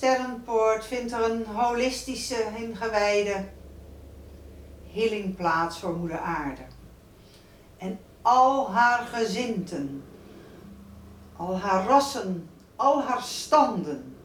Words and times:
sterrenpoort 0.00 0.84
vindt 0.84 1.12
er 1.12 1.30
een 1.30 1.46
holistische, 1.46 2.44
ingewijde 2.56 3.48
healing 4.92 5.36
plaats 5.36 5.78
voor 5.78 5.96
moeder 5.96 6.18
aarde. 6.18 6.62
En 7.76 7.98
al 8.22 8.72
haar 8.72 9.06
gezinten, 9.06 10.04
al 11.36 11.58
haar 11.58 11.86
rassen, 11.86 12.48
al 12.76 13.02
haar 13.02 13.22
standen. 13.22 14.16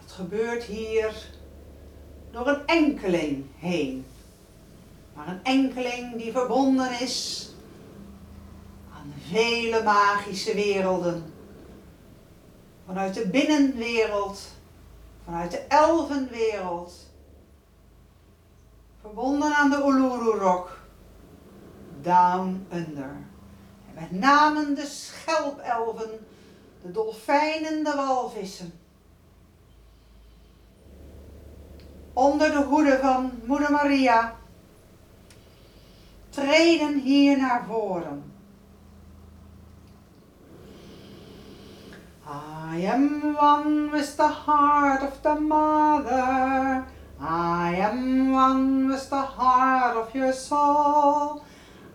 Dat 0.00 0.12
gebeurt 0.12 0.62
hier 0.62 1.26
door 2.30 2.46
een 2.46 2.66
enkeling 2.66 3.44
heen. 3.56 4.06
Maar 5.14 5.28
een 5.28 5.44
enkeling 5.44 6.16
die 6.16 6.32
verbonden 6.32 7.00
is 7.00 7.48
aan 8.94 9.14
vele 9.30 9.82
magische 9.82 10.54
werelden. 10.54 11.32
Vanuit 12.92 13.14
de 13.14 13.28
binnenwereld, 13.28 14.40
vanuit 15.24 15.50
de 15.50 15.58
elfenwereld. 15.58 16.92
Verbonden 19.00 19.54
aan 19.54 19.70
de 19.70 19.76
Uluru 19.76 20.38
Rock. 20.38 20.78
Down 22.00 22.66
Under. 22.72 23.16
En 23.88 23.94
met 23.94 24.10
name 24.10 24.72
de 24.72 24.86
schelpelven, 24.86 26.10
de 26.82 26.90
dolfijnen, 26.90 27.84
de 27.84 27.92
walvissen. 27.96 28.72
Onder 32.12 32.50
de 32.50 32.62
hoede 32.62 32.98
van 32.98 33.32
Moeder 33.44 33.70
Maria 33.70 34.36
treden 36.30 37.00
hier 37.00 37.38
naar 37.38 37.64
voren. 37.66 38.31
I 42.26 42.76
am 42.76 43.34
one 43.34 43.90
with 43.90 44.16
the 44.16 44.28
heart 44.28 45.02
of 45.02 45.22
the 45.22 45.34
mother. 45.34 46.86
I 47.20 47.74
am 47.74 48.32
one 48.32 48.88
with 48.88 49.10
the 49.10 49.22
heart 49.22 49.96
of 49.96 50.14
your 50.14 50.32
soul. 50.32 51.44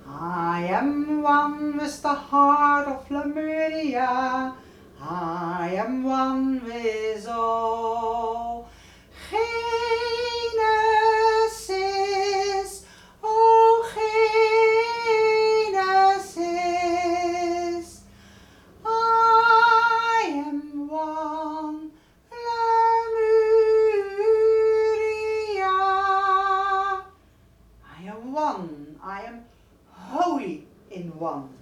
I 0.05 0.67
am 0.70 1.22
one 1.22 1.78
with 1.78 2.02
the 2.02 2.14
heart 2.14 2.88
of 2.88 3.09
Lemuria. 3.09 4.53
I 5.02 5.70
am 5.78 6.03
one 6.03 6.64
with 6.66 7.28
all. 7.28 8.70
Genesis, 9.30 10.97
one. 31.20 31.57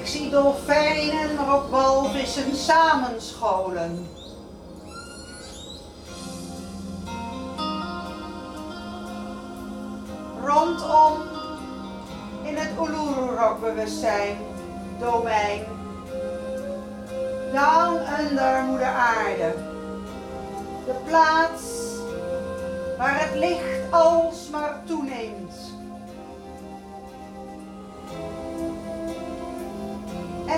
Ik 0.00 0.06
zie 0.06 0.30
dolfijnen, 0.30 1.34
maar 1.34 1.54
samenscholen. 2.54 4.08
Rondom 10.44 11.12
in 12.42 12.56
het 12.56 12.70
Uluru-rockbewustzijn, 12.80 14.23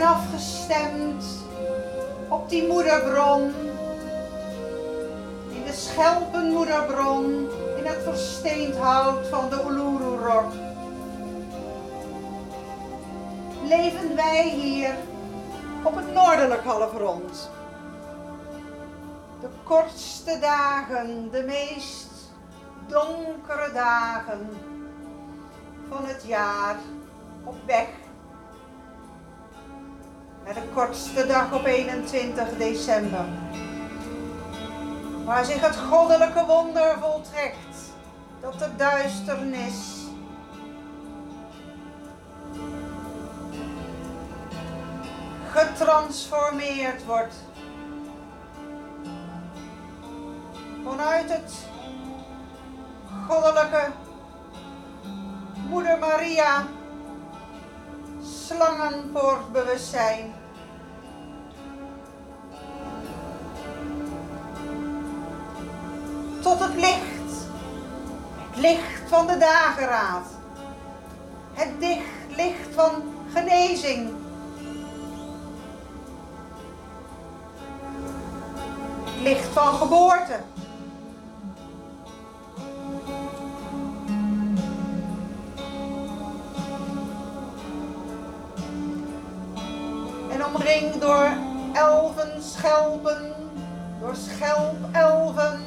afgestemd 0.06 1.24
op 2.28 2.48
die 2.48 2.66
moederbron, 2.66 3.42
in 5.48 5.64
de 5.64 5.72
schelpenmoederbron, 5.72 7.48
in 7.76 7.84
het 7.86 8.02
versteend 8.02 8.76
hout 8.76 9.26
van 9.28 9.48
de 9.50 9.64
Uluru-rock. 9.68 10.52
Leven 13.64 14.16
wij 14.16 14.48
hier 14.48 14.94
op 15.82 15.96
het 15.96 16.12
noordelijk 16.12 16.64
halfrond. 16.64 17.50
De 19.40 19.48
kortste 19.62 20.38
dagen, 20.40 21.30
de 21.30 21.42
meest 21.42 22.10
donkere 22.86 23.72
dagen 23.72 24.48
van 25.88 26.04
het 26.04 26.24
jaar 26.26 26.76
op 27.44 27.56
weg 27.66 27.88
de 30.54 30.62
kortste 30.74 31.26
dag 31.26 31.52
op 31.52 31.64
21 31.64 32.48
december. 32.56 33.24
Waar 35.24 35.44
zich 35.44 35.60
het 35.60 35.76
goddelijke 35.76 36.44
wonder 36.46 36.98
voltrekt 37.00 37.76
dat 38.40 38.58
de 38.58 38.76
duisternis 38.76 40.04
getransformeerd 45.50 47.04
wordt 47.04 47.34
vanuit 50.84 51.30
het 51.30 51.52
goddelijke 53.28 53.90
Moeder 55.68 55.98
Maria 55.98 56.66
slangenpoortbewustzijn. 58.26 60.34
Tot 66.42 66.58
het 66.58 66.74
licht, 66.74 67.48
het 68.50 68.56
licht 68.56 69.08
van 69.08 69.26
de 69.26 69.38
dageraad, 69.38 70.26
het 71.52 71.70
licht 72.36 72.74
van 72.74 72.90
genezing. 73.32 74.10
Licht 79.22 79.48
van 79.52 79.74
geboorte. 79.74 80.40
Door 90.82 91.30
elfen, 91.72 92.42
schelpen, 92.42 93.32
door 94.00 94.16
schelpelven. 94.16 95.60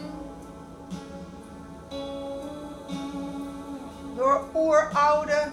Door 4.16 4.44
oeroude 4.56 5.52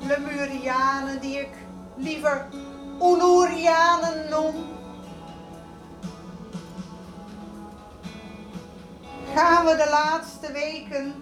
Lemurianen 0.00 1.20
die 1.20 1.40
ik 1.40 1.52
liever 1.96 2.46
Ulurianen 3.02 4.30
noem. 4.30 4.54
Gaan 9.34 9.64
we 9.64 9.76
de 9.76 9.88
laatste 9.90 10.52
weken 10.52 11.14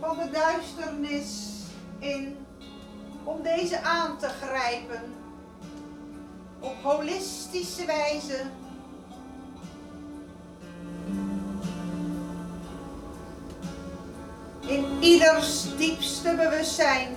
van 0.00 0.16
de 0.16 0.30
duisternis 0.30 1.62
in 1.98 2.46
om 3.24 3.42
deze 3.42 3.82
aan 3.82 4.18
te 4.18 4.28
grijpen 4.28 5.17
op 6.60 6.74
holistische 6.82 7.84
wijze 7.86 8.40
in 14.66 14.86
ieders 15.00 15.76
diepste 15.76 16.34
bewustzijn 16.34 17.16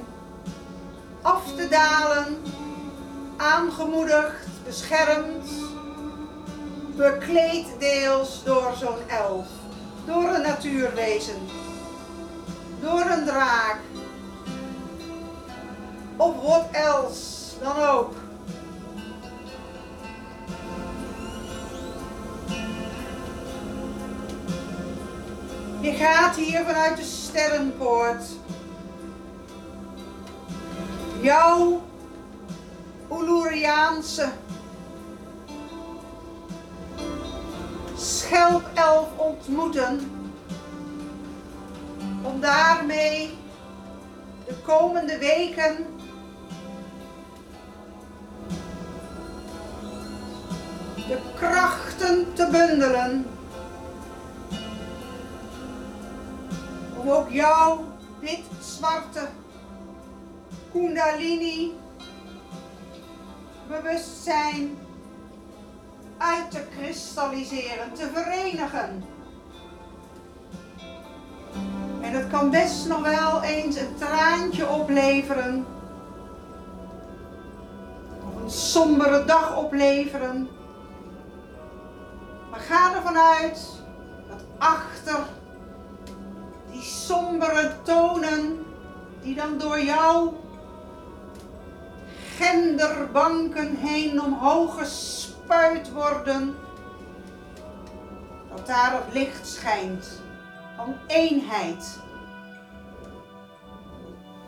af 1.21 1.43
te 1.55 1.67
dalen, 1.67 2.37
aangemoedigd, 3.37 4.47
beschermd, 4.65 5.49
bekleed 6.95 7.65
deels 7.79 8.43
door 8.43 8.73
zo'n 8.79 9.09
elf, 9.09 9.47
door 10.05 10.29
een 10.29 10.41
natuurwezen, 10.41 11.47
door 12.81 13.05
een 13.05 13.25
draak, 13.25 13.79
of 16.17 16.35
wat 16.41 16.67
else 16.71 17.59
dan 17.59 17.79
ook. 17.79 18.20
Gaat 26.01 26.35
hier 26.35 26.63
vanuit 26.65 26.97
de 26.97 27.03
sterrenpoort. 27.03 28.23
Jouw 31.21 31.81
Uluriaanse 33.11 34.29
schelpelf 37.95 39.07
ontmoeten. 39.17 40.11
Om 42.21 42.39
daarmee 42.39 43.37
de 44.47 44.55
komende 44.65 45.17
weken 45.17 45.85
de 50.95 51.17
krachten 51.35 52.33
te 52.33 52.47
bundelen 52.51 53.30
om 57.01 57.09
ook 57.09 57.29
jouw 57.29 57.85
wit-zwarte 58.19 59.27
kundalini 60.71 61.71
bewustzijn 63.67 64.77
uit 66.17 66.51
te 66.51 66.63
kristalliseren, 66.77 67.93
te 67.93 68.09
verenigen. 68.13 69.03
En 72.01 72.11
het 72.11 72.27
kan 72.27 72.49
best 72.49 72.87
nog 72.87 73.01
wel 73.01 73.43
eens 73.43 73.75
een 73.75 73.95
traantje 73.95 74.69
opleveren. 74.69 75.65
Of 78.27 78.41
een 78.43 78.51
sombere 78.51 79.25
dag 79.25 79.57
opleveren. 79.57 80.49
Maar 82.51 82.59
ga 82.59 82.95
ervan 82.95 83.17
uit 83.17 83.67
dat 84.29 84.43
achter 84.57 85.39
die 86.81 86.89
sombere 86.89 87.71
tonen 87.85 88.65
die 89.21 89.35
dan 89.35 89.57
door 89.57 89.79
jouw 89.79 90.33
genderbanken 92.37 93.75
heen 93.75 94.21
omhoog 94.21 94.77
gespuit 94.77 95.91
worden, 95.91 96.55
dat 98.49 98.67
daar 98.67 98.91
het 98.91 99.13
licht 99.13 99.47
schijnt 99.47 100.21
van 100.75 100.95
eenheid, 101.07 101.99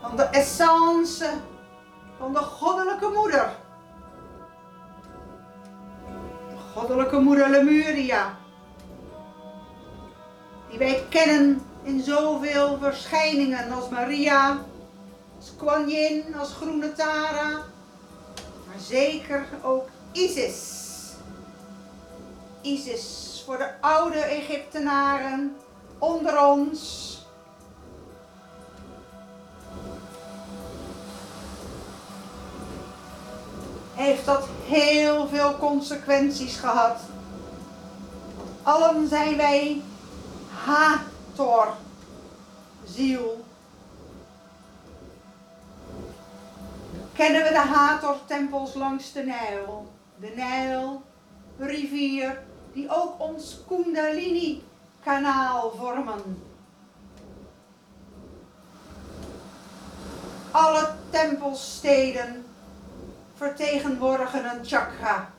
van 0.01 0.15
de 0.15 0.23
essence 0.23 1.29
van 2.19 2.33
de 2.33 2.39
goddelijke 2.39 3.11
moeder. 3.13 3.55
De 6.49 6.57
goddelijke 6.73 7.19
moeder 7.19 7.49
Lemuria, 7.49 8.37
die 10.69 10.77
wij 10.77 11.05
kennen 11.09 11.71
in 11.83 12.03
zoveel 12.03 12.77
verschijningen 12.81 13.71
als 13.71 13.89
Maria, 13.89 14.57
als 15.37 15.51
Kuan 15.57 15.89
Yin, 15.89 16.35
als 16.39 16.53
Groene 16.53 16.93
Tara, 16.93 17.51
maar 18.67 18.79
zeker 18.79 19.45
ook 19.61 19.87
Isis. 20.11 20.81
Isis 22.61 23.41
voor 23.45 23.57
de 23.57 23.81
oude 23.81 24.19
Egyptenaren 24.19 25.55
onder 25.97 26.45
ons. 26.45 27.11
Heeft 33.93 34.25
dat 34.25 34.47
heel 34.65 35.27
veel 35.27 35.57
consequenties 35.57 36.55
gehad. 36.55 36.99
Allen 38.63 39.07
zijn 39.07 39.37
wij 39.37 39.81
ha 40.63 41.01
Tor, 41.35 41.73
ziel. 42.85 43.45
Kennen 47.13 47.43
we 47.43 47.49
de 47.49 47.59
Hathor-tempels 47.59 48.73
langs 48.73 49.11
de 49.11 49.23
Nijl? 49.23 49.91
De 50.15 50.33
Nijl, 50.35 51.01
rivier, 51.57 52.43
die 52.73 52.89
ook 52.89 53.19
ons 53.19 53.59
Kundalini-kanaal 53.67 55.73
vormen. 55.77 56.43
Alle 60.51 60.89
tempelsteden 61.09 62.45
vertegenwoordigen 63.35 64.45
een 64.45 64.65
chakra. 64.65 65.29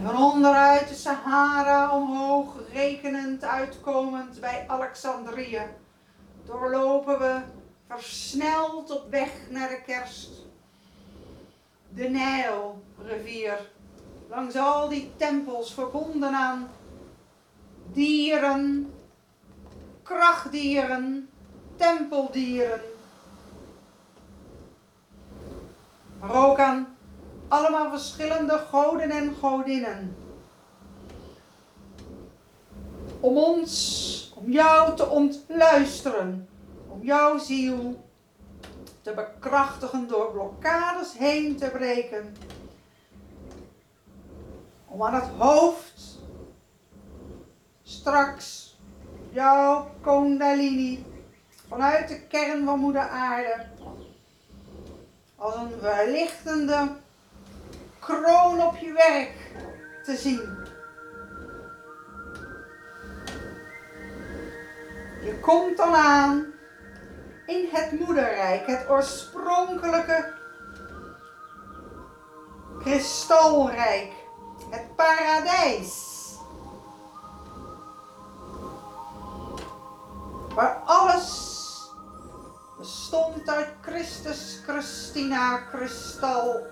En 0.00 0.16
onderuit 0.16 0.88
de 0.88 0.94
Sahara 0.94 1.96
omhoog, 1.96 2.54
rekenend 2.72 3.44
uitkomend 3.44 4.40
bij 4.40 4.64
Alexandrië, 4.66 5.62
doorlopen 6.44 7.18
we 7.18 7.40
versneld 7.88 8.90
op 8.90 9.10
weg 9.10 9.30
naar 9.50 9.68
de 9.68 9.82
kerst. 9.86 10.30
De 11.88 12.08
Nijlrivier, 12.08 13.70
langs 14.28 14.56
al 14.56 14.88
die 14.88 15.12
tempels 15.16 15.74
verbonden 15.74 16.34
aan 16.34 16.68
dieren, 17.92 18.92
krachtdieren, 20.02 21.30
tempeldieren. 21.76 22.80
Maar 26.20 26.48
ook 26.48 26.58
aan 26.58 26.96
allemaal 27.50 27.90
verschillende 27.90 28.58
goden 28.70 29.10
en 29.10 29.34
godinnen. 29.40 30.16
Om 33.20 33.36
ons, 33.36 34.32
om 34.36 34.50
jou 34.50 34.96
te 34.96 35.08
ontluisteren, 35.08 36.48
om 36.88 37.02
jouw 37.02 37.38
ziel 37.38 38.04
te 39.02 39.12
bekrachtigen 39.14 40.08
door 40.08 40.32
blokkades 40.32 41.18
heen 41.18 41.56
te 41.56 41.70
breken. 41.70 42.36
Om 44.86 45.02
aan 45.02 45.14
het 45.14 45.28
hoofd 45.38 46.18
straks 47.82 48.78
jouw 49.30 49.90
kundalini 50.00 51.04
vanuit 51.68 52.08
de 52.08 52.20
kern 52.20 52.64
van 52.64 52.78
moeder 52.78 53.08
aarde 53.08 53.66
als 55.36 55.54
een 55.54 55.70
verlichtende 55.80 56.88
kroon 58.10 58.62
op 58.62 58.76
je 58.76 58.92
werk 58.92 59.32
te 60.04 60.16
zien. 60.16 60.58
Je 65.22 65.38
komt 65.40 65.76
dan 65.76 65.94
aan 65.94 66.52
in 67.46 67.68
het 67.72 68.00
moederrijk, 68.00 68.66
het 68.66 68.88
oorspronkelijke 68.88 70.32
kristalrijk, 72.78 74.12
het 74.70 74.96
paradijs. 74.96 76.08
Waar 80.54 80.82
alles 80.84 81.58
bestond 82.78 83.48
uit 83.48 83.68
Christus, 83.80 84.60
Christina, 84.66 85.56
kristal, 85.56 86.66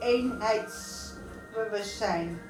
eenheidsbewustzijn. 1.58 2.40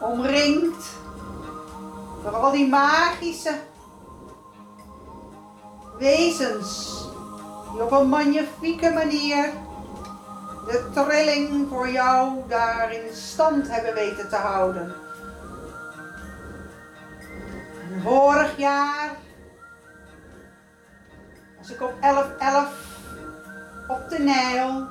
Omringd 0.00 0.84
door 2.22 2.32
al 2.32 2.50
die 2.52 2.68
magische 2.68 3.54
wezens 5.98 7.00
die 7.72 7.82
op 7.82 7.90
een 7.90 8.08
magnifieke 8.08 8.90
manier 8.90 9.52
de 10.66 10.90
trilling 10.94 11.68
voor 11.68 11.88
jou 11.88 12.32
daar 12.48 12.92
in 12.92 13.14
stand 13.14 13.68
hebben 13.68 13.94
weten 13.94 14.28
te 14.28 14.36
houden. 14.36 14.94
En 17.90 18.02
vorig 18.02 18.56
jaar 18.56 19.16
ik 21.70 21.82
op 21.82 21.92
11-11 21.92 21.96
op 23.88 24.08
de 24.08 24.18
Nijl 24.18 24.86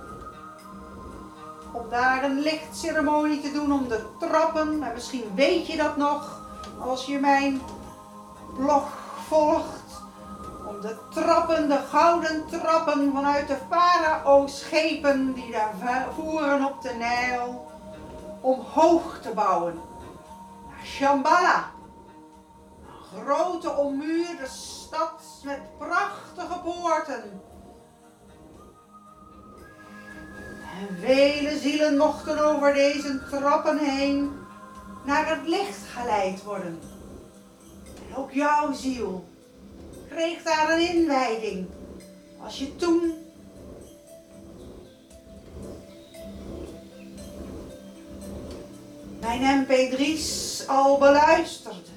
om 1.76 1.90
daar 1.90 2.24
een 2.24 2.40
lichtceremonie 2.40 3.42
te 3.42 3.52
doen 3.52 3.72
om 3.72 3.88
de 3.88 4.06
trappen. 4.20 4.84
En 4.84 4.94
misschien 4.94 5.32
weet 5.36 5.68
je 5.68 5.78
dat 5.78 5.98
nog 5.98 6.40
als 6.80 7.06
je 7.06 7.20
mijn 7.20 7.62
blog 8.58 8.88
volgt. 9.28 9.84
Om 10.68 10.82
de 10.82 10.96
trappen, 11.14 11.70
de 11.70 11.80
gouden 11.90 12.46
trappen 12.50 13.12
vanuit 13.14 13.48
de 13.48 13.58
farao-schepen 13.70 15.34
die 15.34 15.52
daar 15.52 16.06
voeren 16.16 16.66
op 16.66 16.82
de 16.82 16.94
Nijl. 16.98 17.72
Omhoog 18.42 19.20
te 19.22 19.30
bouwen. 19.30 19.82
Naar 20.70 20.86
Shambhala. 20.86 21.75
Grote 23.24 23.76
ommuurde 23.76 24.48
stad 24.48 25.22
met 25.44 25.78
prachtige 25.78 26.60
poorten. 26.64 27.42
En 30.80 30.98
vele 31.00 31.58
zielen 31.58 31.98
mochten 31.98 32.46
over 32.46 32.74
deze 32.74 33.22
trappen 33.30 33.78
heen 33.78 34.32
naar 35.06 35.30
het 35.30 35.48
licht 35.48 35.88
geleid 35.88 36.44
worden. 36.44 36.80
En 38.10 38.16
ook 38.16 38.32
jouw 38.32 38.74
ziel 38.74 39.26
kreeg 40.10 40.44
daar 40.44 40.72
een 40.72 40.96
inwijding. 40.96 41.68
Als 42.44 42.58
je 42.58 42.76
toen 42.76 43.14
mijn 49.20 49.66
mp3's 49.66 50.68
al 50.68 50.98
beluisterde. 50.98 51.95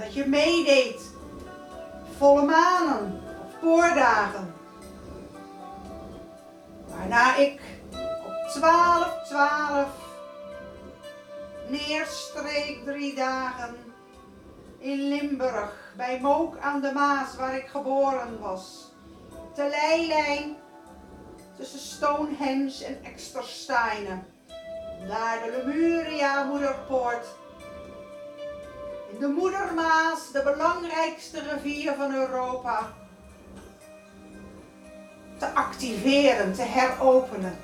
Dat 0.00 0.14
je 0.14 0.26
meedeed, 0.26 1.10
volle 2.16 2.42
manen 2.42 3.22
of 3.44 3.60
poordagen. 3.60 4.54
Waarna 6.86 7.36
ik 7.36 7.60
op 8.26 8.48
12, 8.48 9.22
12 9.24 9.88
neerstreek 11.68 12.84
drie 12.84 13.14
dagen 13.14 13.76
in 14.78 15.08
Limburg, 15.08 15.92
bij 15.96 16.20
Mook 16.20 16.58
aan 16.58 16.80
de 16.80 16.92
Maas, 16.92 17.36
waar 17.36 17.56
ik 17.56 17.66
geboren 17.66 18.40
was. 18.40 18.92
Te 19.54 19.68
leilijn 19.68 20.56
tussen 21.56 21.78
Stonehenge 21.78 22.84
en 22.84 23.04
Extersteinen. 23.04 24.26
Naar 25.08 25.42
de 25.42 25.50
Lemuria 25.50 26.44
Moederpoort. 26.44 27.26
De 29.20 29.28
Moedermaas, 29.28 30.32
de 30.32 30.42
belangrijkste 30.42 31.42
rivier 31.42 31.94
van 31.94 32.14
Europa. 32.14 32.92
Te 35.38 35.54
activeren, 35.54 36.54
te 36.54 36.62
heropenen. 36.62 37.58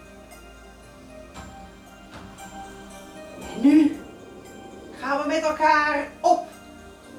En 3.55 3.61
nu 3.61 3.97
gaan 5.01 5.21
we 5.23 5.27
met 5.27 5.43
elkaar 5.43 6.09
op 6.21 6.47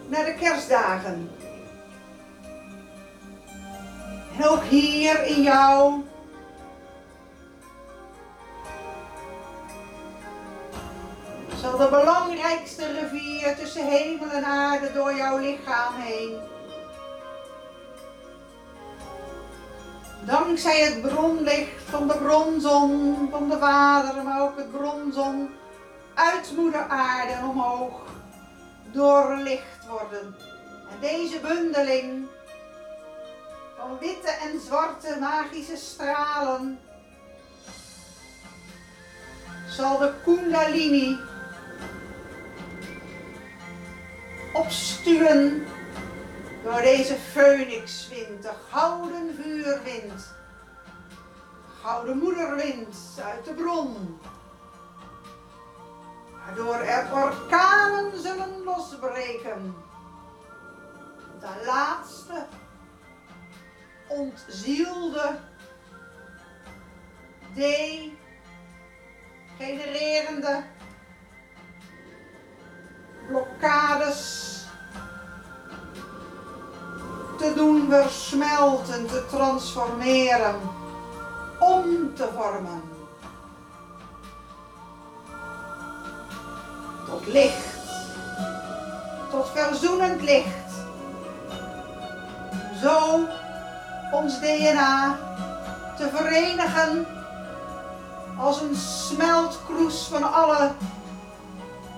naar 0.08 0.25
de 0.25 0.34
kerstdagen. 0.34 1.32
En 4.38 4.48
ook 4.48 4.63
hier 4.63 5.25
in 5.25 5.41
jou. 5.41 6.03
Zal 11.67 11.77
de 11.77 11.89
belangrijkste 11.89 12.91
rivier 12.91 13.55
tussen 13.55 13.88
hemel 13.88 14.29
en 14.29 14.43
aarde 14.43 14.93
door 14.93 15.15
jouw 15.15 15.38
lichaam 15.38 15.93
heen. 15.95 16.39
Dankzij 20.25 20.79
het 20.79 21.01
bronlicht 21.01 21.83
van 21.89 22.07
de 22.07 22.17
bronzon 22.17 23.27
van 23.31 23.50
de 23.50 23.57
Vader, 23.57 24.24
maar 24.24 24.41
ook 24.41 24.57
het 24.57 24.71
bronzon 24.71 25.50
uit 26.13 26.53
moeder 26.55 26.88
aarde 26.88 27.47
omhoog 27.50 28.01
doorlicht 28.91 29.88
worden. 29.89 30.36
En 30.91 31.00
deze 31.01 31.39
bundeling 31.39 32.27
van 33.77 33.97
witte 34.00 34.31
en 34.31 34.59
zwarte 34.65 35.17
magische 35.19 35.77
stralen 35.77 36.79
zal 39.69 39.97
de 39.97 40.13
kundalini 40.24 41.17
opstuwen 44.53 45.67
door 46.63 46.81
deze 46.81 47.15
phoenixwind, 47.15 48.41
de 48.41 48.53
gouden 48.69 49.35
vuurwind, 49.41 50.19
de 50.19 51.81
gouden 51.81 52.17
moederwind 52.17 52.97
uit 53.23 53.45
de 53.45 53.53
bron 53.53 54.19
waardoor 56.47 56.75
er 56.75 57.13
orkanen 57.13 58.21
zullen 58.21 58.63
losbreken. 58.63 59.75
De 61.39 61.63
laatste 61.65 62.45
ontzielde, 64.07 65.39
degenererende 69.57 70.63
blokkades 73.27 74.46
te 77.38 77.53
doen 77.55 77.89
versmelten, 77.89 79.07
te 79.07 79.25
transformeren, 79.29 80.55
om 81.60 82.15
te 82.15 82.29
vormen. 82.36 82.81
Tot 87.05 87.27
licht, 87.27 87.77
tot 89.29 89.50
verzoenend 89.53 90.22
licht. 90.22 90.65
Zo 92.81 93.19
ons 94.12 94.39
DNA 94.39 95.17
te 95.98 96.10
verenigen 96.13 97.05
als 98.38 98.62
een 98.62 98.75
smeltkroes 98.75 100.07
van 100.07 100.34
alle 100.34 100.72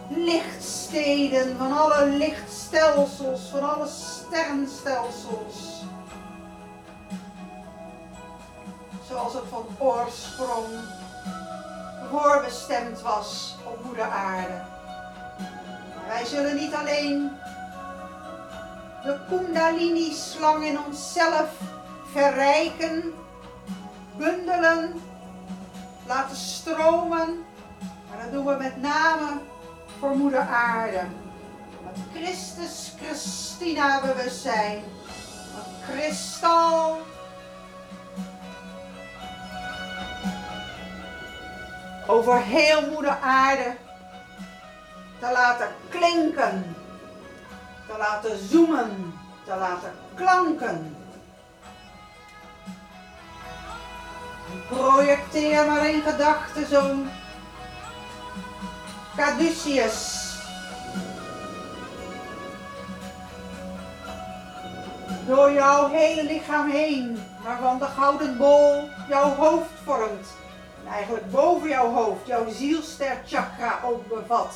lichtsteden, 0.10 1.58
van 1.58 1.78
alle 1.78 2.06
lichtstelsels, 2.06 3.42
van 3.52 3.76
alle 3.76 3.88
sterrenstelsels. 3.88 5.84
Zoals 9.08 9.34
het 9.34 9.44
van 9.50 9.66
oorsprong 9.78 10.68
voorbestemd 12.12 13.02
was 13.02 13.56
op 13.66 13.84
moeder 13.84 14.10
aarde. 14.10 14.62
wij 16.08 16.26
zullen 16.26 16.56
niet 16.56 16.74
alleen 16.74 17.32
de 19.04 19.20
kundalini-slang 19.30 20.64
in 20.66 20.80
onszelf 20.86 21.50
verrijken, 22.12 23.14
bundelen, 24.18 25.02
laten 26.08 26.36
stromen, 26.36 27.46
maar 28.10 28.24
dat 28.24 28.32
doen 28.32 28.46
we 28.46 28.56
met 28.60 28.82
name 28.82 29.40
voor 30.00 30.16
moeder 30.18 30.40
aarde. 30.40 31.02
Het 31.84 31.98
Christus 32.14 32.94
Christina 33.02 34.02
bewustzijn. 34.02 34.84
Het 35.54 35.96
kristal. 35.96 36.98
Over 42.08 42.42
heel 42.42 42.90
moeder 42.90 43.18
aarde 43.22 43.76
te 45.20 45.32
laten 45.32 45.68
klinken. 45.90 46.76
Te 47.88 47.98
laten 47.98 48.38
zoomen. 48.50 49.14
Te 49.46 49.56
laten 49.56 49.92
klanken. 50.16 50.96
projecteer 54.70 55.66
maar 55.66 55.90
in 55.90 56.02
gedachten 56.02 56.68
zo'n 56.68 57.10
Caduceus. 59.16 60.28
Door 65.28 65.52
jouw 65.52 65.90
hele 65.90 66.24
lichaam 66.24 66.70
heen, 66.70 67.20
waarvan 67.44 67.80
de 67.80 67.86
gouden 67.86 68.38
bol 68.38 68.90
jouw 69.10 69.36
hoofd 69.36 69.70
vormt. 69.84 70.28
En 70.84 70.92
eigenlijk 70.92 71.32
boven 71.32 71.70
jouw 71.70 71.92
hoofd 71.92 72.28
jouw 72.28 72.50
zielsterchakra 72.50 73.80
ook 73.84 74.08
bevat. 74.08 74.54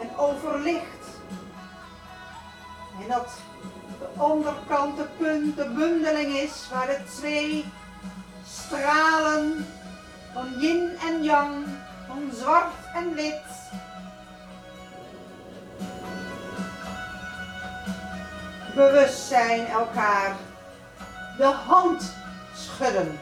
En 0.00 0.16
overlicht. 0.16 1.06
En 3.02 3.08
dat 3.08 3.28
de 3.98 4.22
onderkant 4.22 4.96
de 4.96 5.06
punt, 5.16 5.56
de 5.56 5.68
bundeling 5.68 6.36
is, 6.36 6.68
waar 6.72 6.86
de 6.86 6.98
twee 7.16 7.64
stralen 8.46 9.66
van 10.32 10.46
yin 10.58 10.90
en 11.06 11.22
yang 11.22 11.66
zwart 12.32 12.74
en 12.94 13.14
wit. 13.14 13.42
Bewustzijn 18.74 19.66
elkaar 19.66 20.36
de 21.36 21.44
hand 21.44 22.14
schudden. 22.54 23.18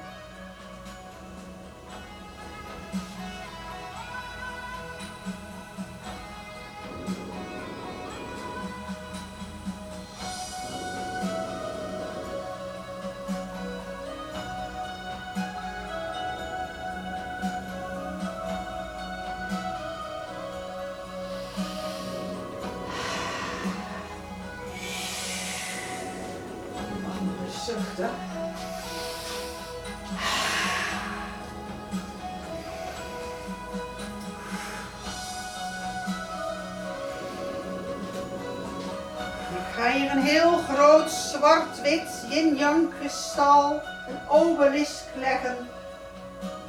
Zwart-wit 41.47 42.09
yin-yang 42.29 42.93
kristal, 42.99 43.81
een 44.09 44.21
obelisk 44.29 45.05
leggen 45.15 45.69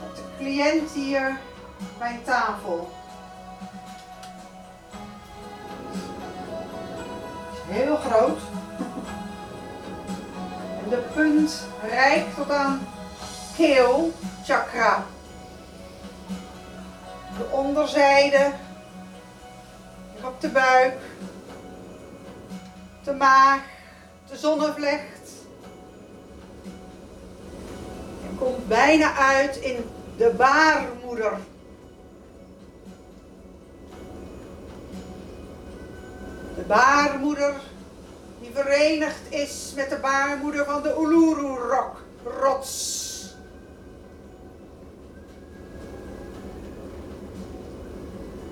op 0.03 0.15
de 0.15 0.23
cliënt 0.38 0.91
hier 0.91 1.39
bij 1.97 2.19
tafel. 2.25 2.91
Heel 7.67 7.95
groot. 7.95 8.39
En 10.84 10.89
de 10.89 11.03
punt 11.13 11.67
reikt 11.89 12.36
tot 12.36 12.51
aan 12.51 12.88
keel 13.56 14.13
chakra. 14.45 15.03
De 17.38 17.47
onderzijde, 17.51 18.51
op 20.23 20.41
de 20.41 20.49
buik, 20.49 20.99
de 23.08 23.13
maag, 23.13 23.62
de 24.30 24.38
zonnevlecht. 24.38 25.32
En 28.30 28.38
komt 28.38 28.67
bijna 28.67 29.15
uit 29.15 29.56
in 29.56 29.86
de 30.17 30.34
baarmoeder. 30.38 31.38
De 36.56 36.62
baarmoeder 36.67 37.54
die 38.39 38.52
verenigd 38.54 39.22
is 39.30 39.74
met 39.76 39.89
de 39.89 39.98
baarmoeder 39.98 40.65
van 40.65 40.82
de 40.82 40.96
Uluru-rots. 41.00 42.00
rots. 42.24 43.06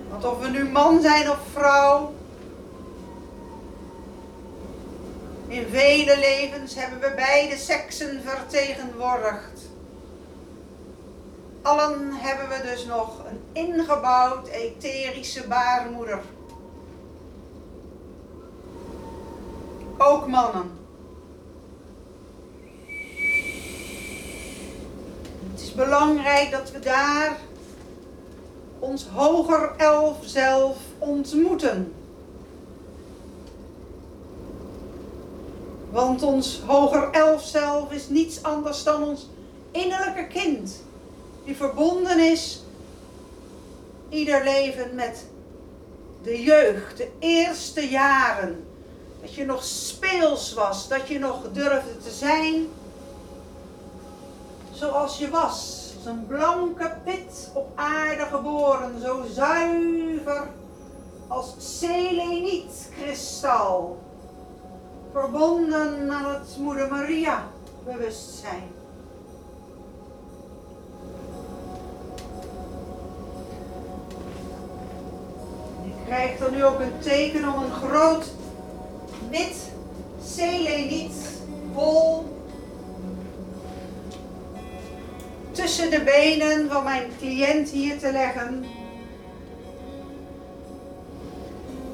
Want 0.09 0.25
of 0.25 0.39
we 0.39 0.47
nu 0.47 0.69
man 0.69 1.01
zijn 1.01 1.29
of 1.29 1.39
vrouw, 1.53 2.13
In 5.47 5.67
vele 5.69 6.19
levens 6.19 6.75
hebben 6.75 6.99
we 6.99 7.13
beide 7.15 7.57
seksen 7.57 8.21
vertegenwoordigd. 8.23 9.61
Allen 11.61 12.11
hebben 12.13 12.49
we 12.49 12.61
dus 12.63 12.85
nog 12.85 13.25
een 13.25 13.39
ingebouwd 13.51 14.47
etherische 14.47 15.47
baarmoeder. 15.47 16.19
Ook 19.97 20.27
mannen. 20.27 20.71
Het 25.51 25.61
is 25.61 25.73
belangrijk 25.73 26.51
dat 26.51 26.71
we 26.71 26.79
daar 26.79 27.37
ons 28.79 29.07
hoger 29.07 29.73
elf 29.77 30.17
zelf 30.21 30.77
ontmoeten. 30.97 31.93
Want 35.95 36.23
ons 36.23 36.59
hoger 36.65 37.09
elf 37.11 37.43
zelf 37.43 37.91
is 37.91 38.09
niets 38.09 38.43
anders 38.43 38.83
dan 38.83 39.03
ons 39.03 39.29
innerlijke 39.71 40.27
kind. 40.27 40.83
Die 41.43 41.55
verbonden 41.55 42.19
is 42.19 42.63
ieder 44.09 44.43
leven 44.43 44.95
met 44.95 45.25
de 46.23 46.43
jeugd, 46.43 46.97
de 46.97 47.11
eerste 47.19 47.89
jaren. 47.89 48.67
Dat 49.21 49.33
je 49.33 49.45
nog 49.45 49.63
speels 49.63 50.53
was, 50.53 50.87
dat 50.87 51.07
je 51.07 51.19
nog 51.19 51.41
durfde 51.51 51.97
te 51.97 52.11
zijn 52.11 52.67
zoals 54.71 55.17
je 55.17 55.29
was. 55.29 55.91
Als 55.95 56.05
een 56.05 56.27
blanke 56.27 56.95
pit 57.03 57.49
op 57.53 57.71
aarde 57.75 58.25
geboren, 58.25 59.01
zo 59.01 59.25
zuiver 59.33 60.47
als 61.27 61.53
seleniet 61.57 62.89
kristal 63.01 64.04
Verbonden 65.15 66.11
aan 66.11 66.33
het 66.33 66.57
Moeder 66.59 66.87
Maria 66.89 67.47
bewustzijn. 67.85 68.63
Je 75.83 75.93
krijgt 76.05 76.39
dan 76.39 76.51
nu 76.51 76.63
ook 76.63 76.79
een 76.79 76.99
teken 76.99 77.53
om 77.53 77.63
een 77.63 77.71
groot 77.71 78.31
wit 79.29 79.71
seleniet 80.25 81.15
bol 81.73 82.25
tussen 85.51 85.89
de 85.89 86.01
benen 86.01 86.69
van 86.69 86.83
mijn 86.83 87.11
cliënt 87.19 87.69
hier 87.69 87.99
te 87.99 88.11
leggen. 88.11 88.65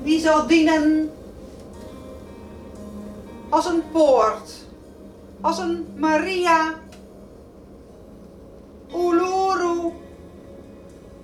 Die 0.03 0.19
zal 0.19 0.47
dienen 0.47 1.11
als 3.51 3.65
een 3.65 3.83
poort, 3.91 4.65
als 5.41 5.57
een 5.57 5.87
Maria. 5.95 6.73
Uluru. 8.95 9.91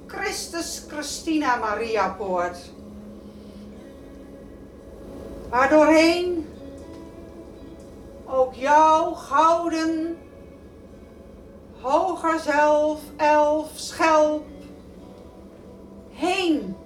Christus 0.06 0.86
Christina 0.88 1.56
Maria 1.56 2.10
poort. 2.10 2.58
Waardoorheen 5.50 6.46
ook 8.26 8.54
jouw 8.54 9.14
gouden 9.14 10.18
hoger 11.82 12.40
zelf, 12.40 13.00
elf, 13.18 13.70
schelp, 13.76 14.46
heen 16.10 16.77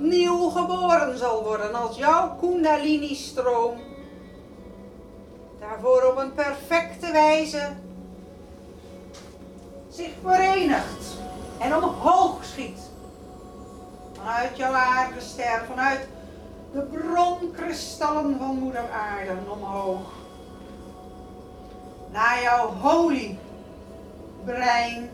opnieuw 0.00 0.48
geboren 0.48 1.18
zal 1.18 1.42
worden 1.42 1.74
als 1.74 1.96
jouw 1.96 2.36
Kundalini-stroom. 2.40 3.80
Daarvoor 5.58 6.02
op 6.02 6.16
een 6.16 6.34
perfecte 6.34 7.12
wijze 7.12 7.68
zich 9.88 10.10
verenigt 10.22 11.16
en 11.58 11.76
omhoog 11.76 12.44
schiet. 12.44 12.78
Vanuit 14.12 14.56
jouw 14.56 14.72
aardester, 14.72 15.64
vanuit 15.68 16.08
de 16.72 16.80
bronkristallen 16.80 18.38
van 18.38 18.58
moeder 18.58 18.90
aarde 18.90 19.32
omhoog. 19.48 20.12
Naar 22.12 22.42
jouw 22.42 22.72
holy 22.80 23.38
brein, 24.44 25.10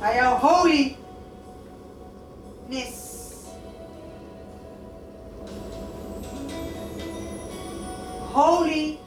naar 0.00 0.14
jouw 0.14 0.36
holy 0.36 0.96
nis. 2.68 3.06
Holy 8.32 8.98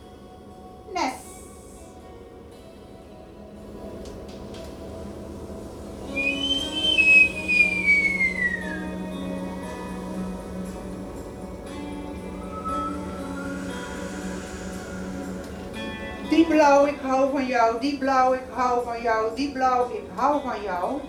blauw, 16.52 16.86
ik 16.86 17.00
hou 17.02 17.32
van 17.32 17.46
jou. 17.46 17.80
Die 17.80 17.98
blauw, 17.98 18.34
ik 18.34 18.48
hou 18.50 18.84
van 18.84 19.02
jou. 19.02 19.36
Die 19.36 19.52
blauw, 19.52 19.90
ik 19.90 20.04
hou 20.16 20.42
van 20.42 20.62
jou. 20.62 21.00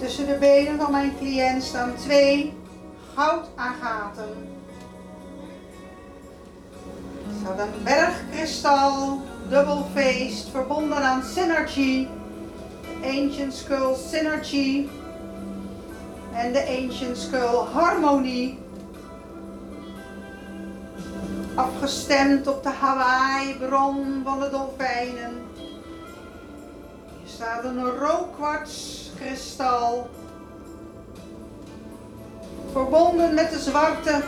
Tussen 0.00 0.26
de 0.26 0.36
benen 0.40 0.78
van 0.78 0.90
mijn 0.90 1.12
cliënt 1.18 1.62
staan 1.62 1.94
twee 1.96 2.52
goudagaten 3.14 4.58
staat 7.40 7.58
een 7.58 7.82
bergkristal, 7.82 9.20
dubbelfeest, 9.48 10.48
verbonden 10.48 11.02
aan 11.02 11.22
Synergy, 11.22 12.06
Ancient 13.02 13.54
Skull 13.54 13.94
Synergy 14.08 14.88
en 16.34 16.52
de 16.52 16.78
Ancient 16.82 17.18
Skull 17.18 17.64
Harmonie. 17.72 18.58
Afgestemd 21.54 22.46
op 22.46 22.62
de 22.62 22.68
Hawaii-bron 22.68 24.20
van 24.24 24.40
de 24.40 24.50
dolfijnen. 24.50 25.49
Staat 27.40 27.64
een 27.64 27.84
rookkwartskristal. 27.84 30.10
Verbonden 32.72 33.34
met 33.34 33.50
de 33.50 33.58
zwarte 33.58 34.22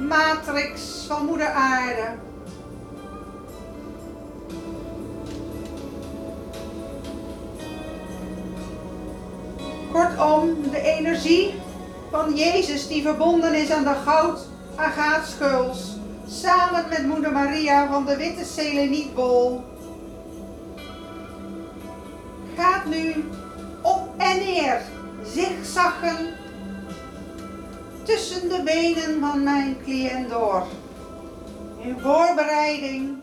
matrix 0.00 1.04
van 1.06 1.24
moeder 1.24 1.46
aarde. 1.46 2.08
Kortom, 9.92 10.70
de 10.70 10.80
energie 10.80 11.54
van 12.10 12.34
Jezus 12.34 12.88
die 12.88 13.02
verbonden 13.02 13.54
is 13.54 13.70
aan 13.70 13.84
de 13.84 13.96
goud 14.04 14.40
agaatschuls, 14.76 15.96
samen 16.28 16.88
met 16.88 17.06
moeder 17.06 17.32
Maria 17.32 17.88
van 17.88 18.06
de 18.06 18.16
witte 18.16 18.44
selenietbol, 18.44 19.64
gaat 22.60 22.84
nu 22.84 23.24
op 23.82 24.08
en 24.16 24.36
neer, 24.36 24.82
zigzaggen 25.22 26.34
tussen 28.02 28.48
de 28.48 28.62
benen 28.64 29.20
van 29.20 29.42
mijn 29.42 29.76
cliënt 29.82 30.30
door. 30.30 30.66
In 31.78 31.98
voorbereiding 32.00 33.18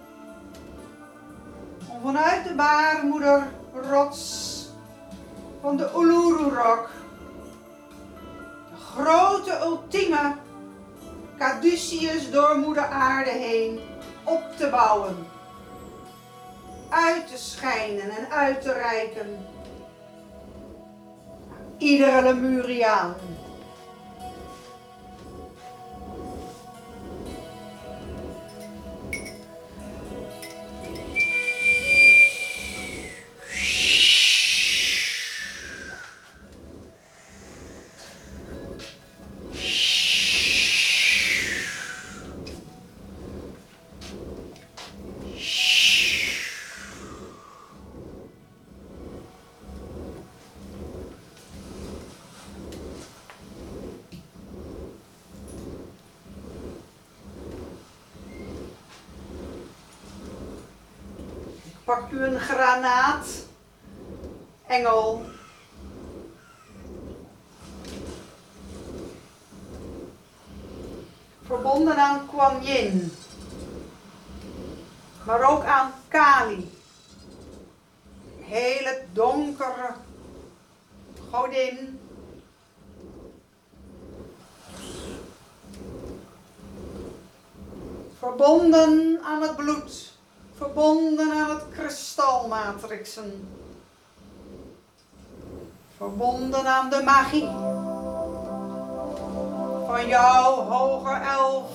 om 1.87 2.01
vanuit 2.03 2.43
de 2.47 2.53
baarmoeder 2.55 3.47
rots 3.89 4.65
van 5.61 5.77
de 5.77 5.89
Uluru 5.95 6.55
Rock. 6.55 6.89
De 8.69 9.01
grote 9.01 9.59
ultieme 9.63 10.35
Caduceus 11.37 12.31
door 12.31 12.57
moeder 12.57 12.85
aarde 12.85 13.29
heen 13.29 13.79
op 14.23 14.43
te 14.57 14.69
bouwen. 14.69 15.36
Uit 16.89 17.27
te 17.27 17.37
schijnen 17.37 18.09
en 18.09 18.31
uit 18.31 18.61
te 18.61 18.73
reiken. 18.73 19.45
Iedere 21.77 22.21
Lemuriaan. 22.21 23.15
Pak 61.87 62.11
u 62.11 62.23
een 62.23 62.39
granaat, 62.39 63.27
engel. 64.65 65.25
Verbonden 71.45 71.97
aan 71.97 72.27
Kuan 72.29 72.63
Yin, 72.63 73.11
maar 75.23 75.49
ook 75.49 75.63
aan 75.63 75.93
Kali. 76.07 76.71
Hele 78.39 79.03
donkere 79.13 79.93
godin. 81.31 81.99
Verbonden 88.19 89.19
aan 89.23 89.41
het 89.41 89.55
bloed 89.55 90.16
verbonden 90.57 91.31
aan 91.31 91.49
het 91.49 91.63
kristalmatrixen, 91.71 93.47
verbonden 95.97 96.65
aan 96.65 96.89
de 96.89 97.01
magie, 97.03 97.49
van 99.87 100.07
jouw 100.07 100.53
hoger 100.63 101.21
elf 101.21 101.69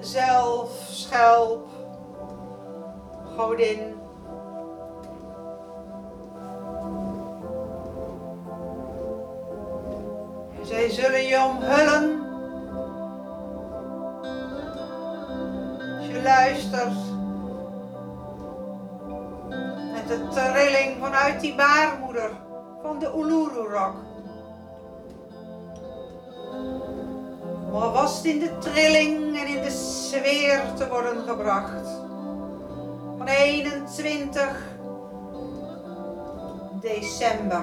zelf, 0.00 0.70
schelp, 0.90 1.68
godin. 3.36 4.00
Zij 10.62 10.90
zullen 10.90 11.24
je 11.24 11.44
omhullen. 11.44 12.20
Als 15.98 16.06
je 16.06 16.22
luistert 16.22 17.11
de 20.12 20.28
trilling 20.28 20.96
vanuit 21.00 21.40
die 21.40 21.54
baarmoeder 21.54 22.30
van 22.82 22.98
de 22.98 23.12
Uluru-rock. 23.16 23.94
Om 27.66 27.82
alvast 27.82 28.24
in 28.24 28.38
de 28.38 28.58
trilling 28.58 29.38
en 29.38 29.46
in 29.46 29.62
de 29.62 29.70
sfeer 29.70 30.62
te 30.76 30.88
worden 30.88 31.22
gebracht. 31.28 31.86
Van 33.18 33.26
21 33.26 34.56
december. 36.80 37.62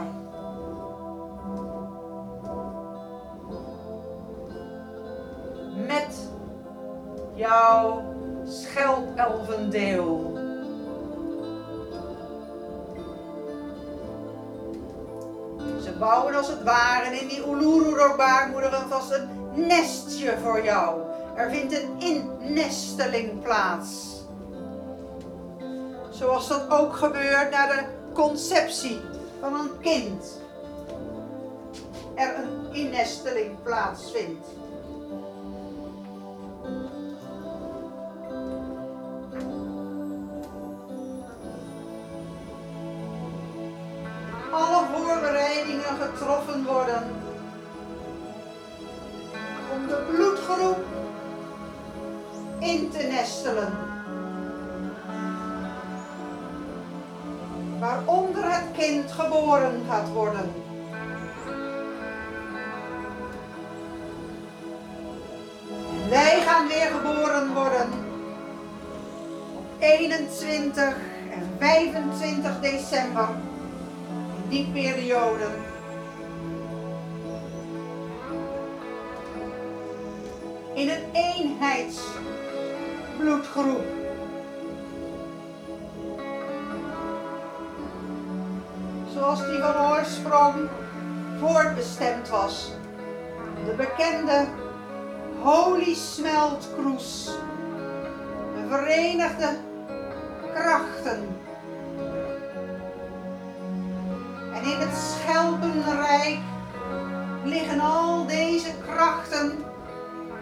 Met 5.88 6.30
jouw 7.36 8.04
schelpelvendeel. 8.46 10.49
Bouwen 16.00 16.36
als 16.36 16.48
het 16.48 16.64
ware 16.64 17.20
in 17.20 17.28
die 17.28 17.44
Uluru-baarmoeder 17.48 18.86
vast 18.90 19.12
een 19.12 19.30
nestje 19.68 20.38
voor 20.44 20.64
jou. 20.64 21.02
Er 21.36 21.50
vindt 21.50 21.74
een 21.74 22.00
innesteling 22.00 23.42
plaats. 23.42 24.18
Zoals 26.10 26.48
dat 26.48 26.70
ook 26.70 26.96
gebeurt 26.96 27.52
na 27.52 27.68
de 27.68 27.84
conceptie 28.14 29.00
van 29.40 29.54
een 29.54 29.72
kind. 29.82 30.42
Er 32.16 32.36
een 32.38 32.74
innesteling 32.74 33.64
plaatsvindt. 33.64 34.48
Getroffen 45.98 46.66
worden 46.66 47.04
om 49.74 49.88
de 49.88 50.06
bloedgroep 50.12 50.86
in 52.60 52.90
te 52.90 53.08
nestelen. 53.12 53.74
Waaronder 57.80 58.44
het 58.44 58.66
kind 58.78 59.12
geboren 59.12 59.82
gaat 59.90 60.10
worden. 60.10 60.54
En 66.04 66.10
wij 66.10 66.42
gaan 66.46 66.68
weer 66.68 66.92
geboren 66.92 67.54
worden 67.54 67.90
op 69.56 69.66
21 69.80 70.84
en 71.32 71.50
25 71.60 72.60
december 72.60 73.28
in 74.44 74.50
die 74.50 74.68
periode. 74.74 75.69
Eenheidsbloedgroep. 81.60 83.86
Zoals 89.14 89.40
die 89.40 89.60
van 89.60 89.92
oorsprong 89.92 90.70
voorbestemd 91.40 92.30
was. 92.30 92.72
De 93.66 93.74
bekende 93.78 94.46
Holy 95.42 95.94
Smelt. 95.94 96.70
De 98.56 98.66
Verenigde 98.70 99.58
Krachten. 100.54 101.38
En 104.54 104.64
in 104.64 104.80
het 104.80 104.98
Schelpenrijk 104.98 106.40
liggen 107.44 107.80
al 107.80 108.26
deze 108.26 108.72
krachten 108.86 109.64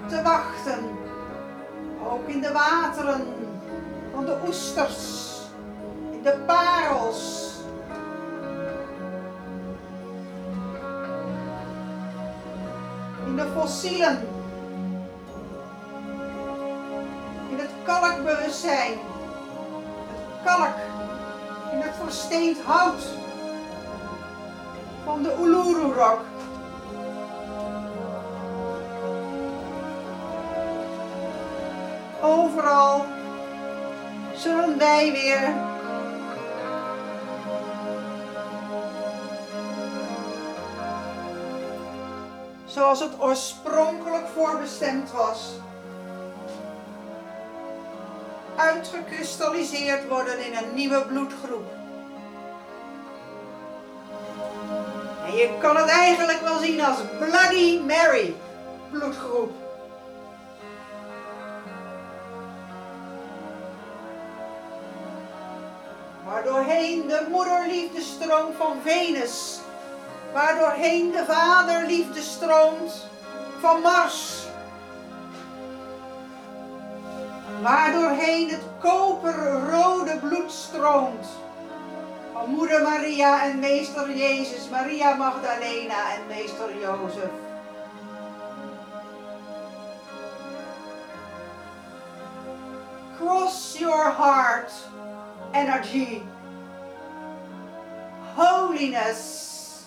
te 0.08 0.22
wachten. 0.22 0.97
In 2.28 2.42
de 2.42 2.52
wateren 2.52 3.26
van 4.14 4.26
de 4.26 4.38
oesters, 4.48 5.32
in 6.12 6.22
de 6.22 6.44
parels. 6.46 7.52
In 13.26 13.36
de 13.36 13.46
fossielen. 13.56 14.28
In 17.50 17.58
het 17.58 17.70
kalkbewustzijn. 17.84 18.92
Het 18.92 20.44
kalk 20.44 20.76
in 21.72 21.80
het 21.80 21.96
versteend 22.04 22.58
hout 22.62 23.04
van 25.06 25.24
de 25.24 25.36
Uluru-rock. 25.42 26.20
Overal 32.28 33.06
zullen 34.36 34.78
wij 34.78 35.12
weer 35.12 35.54
zoals 42.66 43.00
het 43.00 43.12
oorspronkelijk 43.20 44.28
voorbestemd 44.36 45.12
was 45.12 45.52
uitgekristalliseerd 48.56 50.08
worden 50.08 50.46
in 50.46 50.56
een 50.58 50.74
nieuwe 50.74 51.06
bloedgroep. 51.08 51.72
En 55.26 55.36
je 55.36 55.58
kan 55.60 55.76
het 55.76 55.90
eigenlijk 55.90 56.42
wel 56.42 56.60
zien 56.60 56.82
als 56.82 56.98
Bloody 57.20 57.80
Mary 57.80 58.36
bloedgroep. 58.92 59.67
Waardoorheen 66.78 67.08
de 67.08 67.26
moederliefde 67.30 68.02
stroomt 68.02 68.56
van 68.58 68.78
Venus, 68.84 69.60
waardoorheen 70.34 71.12
de 71.12 71.24
vaderliefde 71.28 72.22
stroomt 72.22 73.08
van 73.60 73.82
Mars, 73.82 74.46
waardoorheen 77.62 78.50
het 78.50 78.64
koperrode 78.80 80.18
bloed 80.18 80.52
stroomt 80.52 81.28
van 82.34 82.50
moeder 82.50 82.82
Maria 82.82 83.44
en 83.44 83.60
meester 83.60 84.18
Jezus, 84.18 84.70
Maria 84.70 85.16
Magdalena 85.16 86.14
en 86.14 86.28
meester 86.28 86.80
Jozef. 86.80 87.32
Cross 93.18 93.78
your 93.80 94.14
heart 94.18 94.72
energy, 95.52 96.22
holiness, 98.38 99.86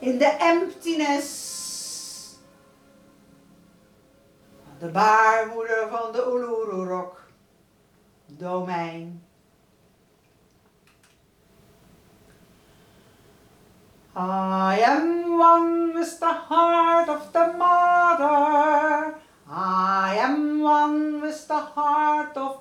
in 0.00 0.18
the 0.18 0.42
emptiness. 0.42 2.38
De 4.80 4.88
baarmoeder 4.88 5.88
van 5.90 6.12
de 6.12 6.22
Uluru-rock, 6.24 7.20
domein. 8.26 9.22
I 14.16 14.80
am 14.82 15.38
one 15.38 15.94
with 15.94 16.18
the 16.18 16.32
heart 16.32 17.08
of 17.08 17.32
the 17.32 17.52
mother. 17.58 19.14
I 19.48 20.16
am 20.16 20.62
one 20.62 21.20
with 21.20 21.46
the 21.46 21.60
heart 21.74 22.36
of 22.36 22.59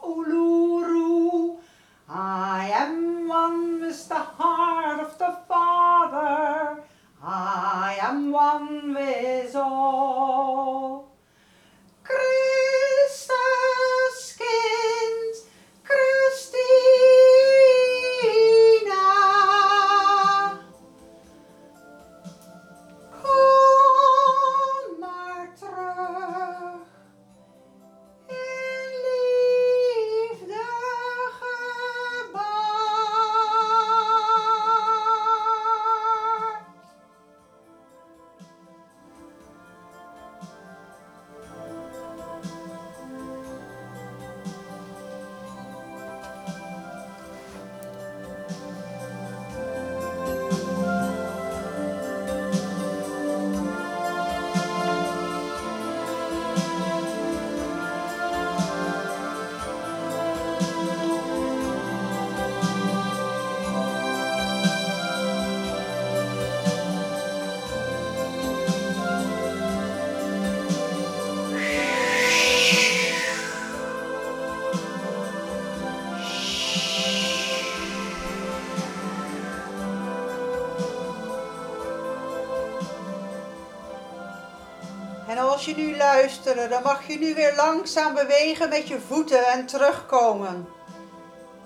dan 86.70 86.84
mag 86.84 87.08
je 87.08 87.20
nu 87.20 87.34
weer 87.34 87.56
langzaam 87.56 88.14
bewegen 88.14 88.70
met 88.70 88.88
je 88.88 89.00
voeten 89.00 89.48
en 89.48 89.66
terugkomen 89.66 90.68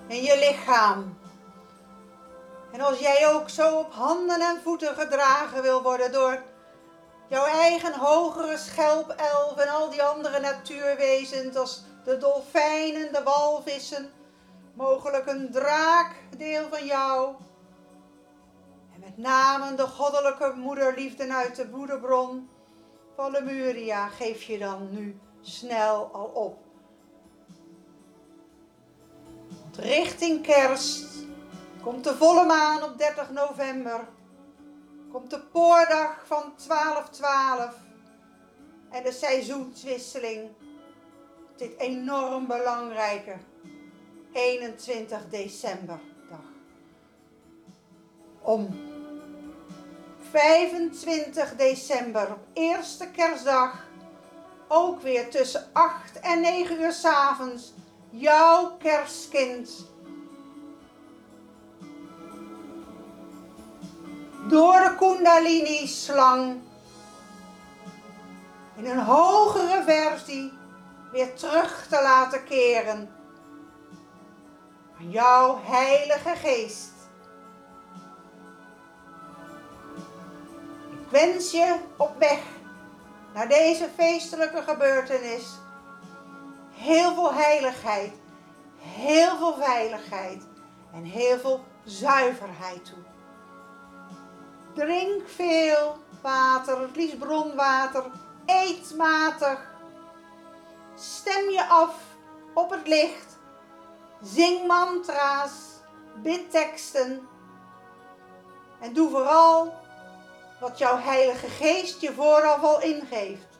in 0.06 0.22
je 0.22 0.38
lichaam. 0.38 1.18
En 2.72 2.80
als 2.80 2.98
jij 2.98 3.28
ook 3.28 3.48
zo 3.48 3.78
op 3.78 3.92
handen 3.92 4.40
en 4.40 4.60
voeten 4.62 4.94
gedragen 4.94 5.62
wil 5.62 5.82
worden 5.82 6.12
door 6.12 6.42
jouw 7.28 7.44
eigen 7.44 7.94
hogere 7.94 8.56
schelpelf 8.56 9.56
en 9.56 9.68
al 9.68 9.90
die 9.90 10.02
andere 10.02 10.40
natuurwezens 10.40 11.56
als 11.56 11.82
de 12.04 12.18
dolfijnen, 12.18 13.12
de 13.12 13.22
walvissen, 13.22 14.12
mogelijk 14.74 15.26
een 15.26 15.50
draak, 15.52 16.12
deel 16.36 16.68
van 16.70 16.86
jou. 16.86 17.34
En 18.94 19.00
met 19.00 19.18
name 19.18 19.74
de 19.74 19.86
goddelijke 19.86 20.52
moederliefde 20.56 21.32
uit 21.32 21.56
de 21.56 21.68
moederbron 21.72 22.48
van 23.14 23.30
Lemuria 23.30 24.08
geef 24.08 24.42
je 24.42 24.58
dan 24.58 24.88
nu 24.90 25.18
snel 25.40 26.10
al 26.12 26.24
op. 26.24 26.58
Richting 29.76 30.42
kerst 30.42 31.06
komt 31.82 32.04
de 32.04 32.14
volle 32.14 32.46
maan 32.46 32.82
op 32.82 32.98
30 32.98 33.30
november. 33.30 34.08
Komt 35.12 35.30
de 35.30 35.40
poordag 35.40 36.26
van 36.26 36.52
12-12 37.72 37.74
en 38.90 39.02
de 39.02 39.12
seizoenswisseling. 39.12 40.50
Dit 41.56 41.78
enorm 41.78 42.46
belangrijke 42.46 43.36
21 44.32 45.28
december 45.28 46.00
dag. 46.28 46.52
Om 48.40 48.93
25 50.34 51.56
december, 51.56 52.32
op 52.32 52.46
eerste 52.52 53.10
kerstdag, 53.10 53.86
ook 54.68 55.00
weer 55.00 55.30
tussen 55.30 55.68
8 55.72 56.20
en 56.20 56.40
9 56.40 56.80
uur 56.80 56.92
s 56.92 57.04
avonds, 57.04 57.72
jouw 58.10 58.76
kerstkind. 58.76 59.70
Door 64.48 64.80
de 64.80 64.94
Kundalini-slang 64.98 66.60
in 68.76 68.86
een 68.86 69.02
hogere 69.02 69.82
versie 69.86 70.52
weer 71.12 71.34
terug 71.34 71.86
te 71.88 72.02
laten 72.02 72.44
keren 72.44 73.14
jouw 75.08 75.60
Heilige 75.62 76.34
Geest. 76.36 76.93
Wens 81.14 81.50
je 81.50 81.76
op 81.96 82.18
weg 82.18 82.40
naar 83.34 83.48
deze 83.48 83.88
feestelijke 83.96 84.62
gebeurtenis 84.62 85.58
heel 86.70 87.14
veel 87.14 87.34
heiligheid, 87.34 88.12
heel 88.78 89.36
veel 89.36 89.54
veiligheid 89.54 90.46
en 90.92 91.04
heel 91.04 91.38
veel 91.38 91.64
zuiverheid 91.84 92.84
toe. 92.84 93.02
Drink 94.74 95.28
veel 95.28 95.96
water, 96.22 96.80
het 96.80 96.96
liefst 96.96 97.18
bronwater. 97.18 98.04
Eet 98.46 98.94
matig. 98.96 99.72
Stem 100.94 101.50
je 101.50 101.66
af 101.68 101.94
op 102.54 102.70
het 102.70 102.86
licht. 102.86 103.38
Zing 104.22 104.66
mantra's, 104.66 105.52
bid 106.22 106.50
teksten. 106.50 107.28
En 108.80 108.92
doe 108.92 109.10
vooral 109.10 109.83
wat 110.64 110.78
jouw 110.78 110.98
Heilige 110.98 111.48
Geest 111.48 112.00
je 112.00 112.12
vooraf 112.12 112.62
al 112.62 112.82
ingeeft. 112.82 113.58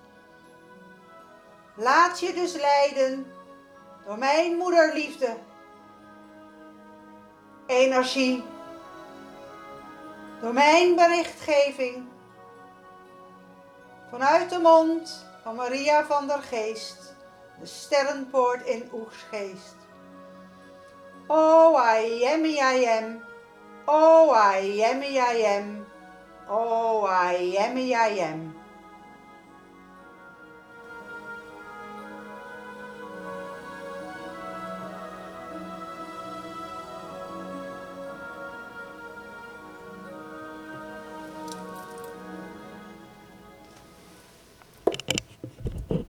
Laat 1.76 2.20
je 2.20 2.32
dus 2.32 2.52
leiden 2.52 3.32
door 4.06 4.18
mijn 4.18 4.56
moederliefde, 4.56 5.36
energie, 7.66 8.44
door 10.40 10.52
mijn 10.52 10.94
berichtgeving 10.94 12.08
vanuit 14.10 14.50
de 14.50 14.58
mond 14.58 15.26
van 15.42 15.54
Maria 15.54 16.04
van 16.04 16.26
der 16.26 16.42
Geest, 16.42 17.14
de 17.60 17.66
sterrenpoort 17.66 18.66
in 18.66 18.88
Oegsgeest. 18.92 19.76
Oh, 21.26 21.82
I 21.98 22.24
am, 22.24 22.44
I 22.44 22.86
am. 22.86 23.22
Oh, 23.84 24.56
I 24.62 24.82
am, 24.82 25.02
I 25.02 25.44
am. 25.44 25.92
Oh, 26.48 27.04
I 27.04 27.57
am, 27.59 27.76
I 27.76 28.09
am. 28.20 28.53